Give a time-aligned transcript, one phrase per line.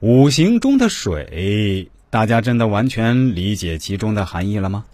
[0.00, 4.86] 五行中的水，大家真的完全理解其中的含义了吗？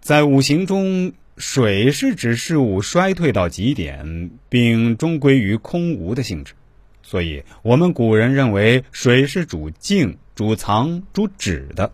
[0.00, 6.54] 在五行中，水是指事物衰退到极点，并终归于空无的性质，
[7.00, 11.92] 所以我们古人认为水是主静、主藏、主止的。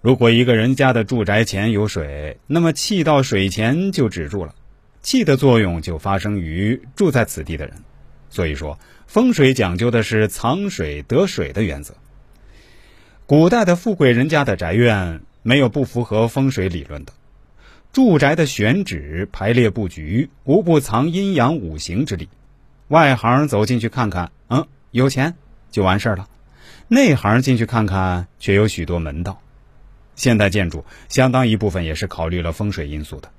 [0.00, 4.54] 如果一个人家的住宅前有水，那么气到水前就止住了，
[5.02, 7.74] 气的作用就发生于住在此地的人。
[8.30, 11.94] 所以说，风水讲究的是藏水得水的原则。
[13.26, 17.12] 古代的富贵人家的宅院没有不符合风水理论的，
[17.92, 22.28] 住宅的选址、排列布局无不藏阴阳五行之理。
[22.88, 25.34] 外行走进去看看，嗯，有钱
[25.70, 26.24] 就完事儿了；
[26.88, 29.40] 内行进去看看，却有许多门道。
[30.16, 33.30] 现代建筑相当一部分也是考虑了风水因素的，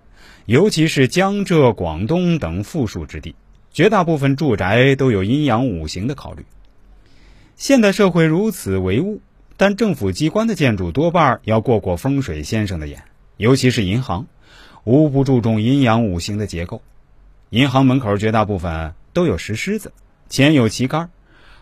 [0.46, 3.35] 尤其是江浙、广东等富庶之地。
[3.73, 6.45] 绝大部分住宅都有阴阳五行的考虑。
[7.55, 9.21] 现代社会如此唯物，
[9.55, 13.04] 但政府机关的建筑多半要过过风水先生的眼，
[13.37, 14.26] 尤其是银行，
[14.84, 16.81] 无不注重阴阳五行的结构。
[17.49, 19.93] 银行门口绝大部分都有石狮子，
[20.27, 21.09] 前有旗杆，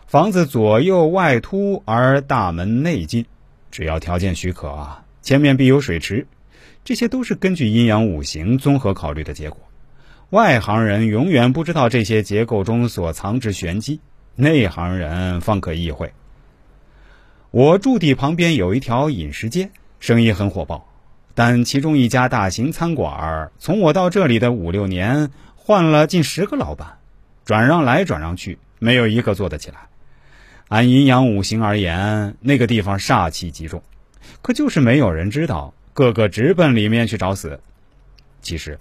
[0.06, 3.26] 房子左右外凸而大门内进，
[3.70, 6.26] 只要条件许可啊，前面必有水池，
[6.84, 9.60] 这些都是根据阴阳五行综合考虑的结果。
[10.30, 14.00] 外行人永远不知道这些结构中所藏之玄机，
[14.36, 16.12] 内行人方可意会。
[17.50, 20.86] 我驻地旁边有一条饮食街，生意很火爆，
[21.34, 26.98] 但其中一家大型餐馆，从我到这里的五六年，换了近十个老板，
[27.44, 29.88] 转让来转让去，没有一个做得起来。
[30.68, 33.82] 按阴阳五行而言，那个地方煞气极重，
[34.42, 37.58] 可就是没有人知道，个个直奔里面去找死。
[38.42, 38.78] 其实。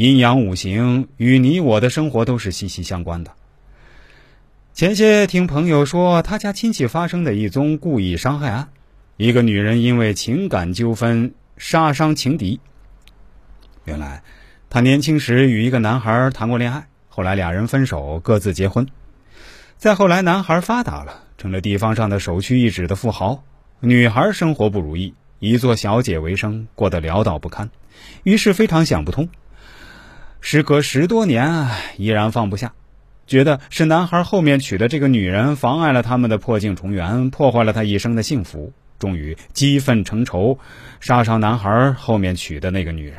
[0.00, 3.32] 阴阳五行与你我的生活都是息息相关的。
[4.72, 8.70] 前些听朋友说，他家亲戚发生的一宗故意伤害案，
[9.18, 12.60] 一个女人因为情感纠纷杀伤情敌。
[13.84, 14.22] 原来，
[14.70, 18.86] 她年轻时与一个男孩谈过恋爱，后来俩人分手，各自结婚。
[19.76, 23.44] 再后来，男孩发达了，成了地方上的首屈一指的富豪，
[23.80, 27.68] 女孩生活不如意，以做小姐为生，过得潦倒不堪，
[28.22, 29.28] 于是非常想不通。
[30.40, 32.72] 时隔十多年，依然放不下，
[33.26, 38.72] 觉得是男孩后面娶的这个女人妨碍了他们的破镜重圆，破坏了他一生的幸福。
[38.98, 40.58] 终于激愤成仇，
[41.00, 43.16] 杀伤男孩后面娶的那个女人。